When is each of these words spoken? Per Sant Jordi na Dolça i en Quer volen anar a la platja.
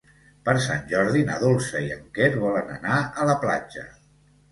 Per 0.47 0.53
Sant 0.67 0.79
Jordi 0.93 1.19
na 1.27 1.35
Dolça 1.43 1.81
i 1.87 1.91
en 1.95 2.01
Quer 2.15 2.29
volen 2.45 2.71
anar 2.77 2.97
a 3.25 3.29
la 3.31 3.37
platja. 3.45 3.85